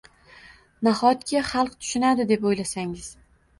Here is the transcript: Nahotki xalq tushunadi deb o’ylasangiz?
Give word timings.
Nahotki 0.87 1.45
xalq 1.51 1.77
tushunadi 1.77 2.29
deb 2.35 2.51
o’ylasangiz? 2.53 3.15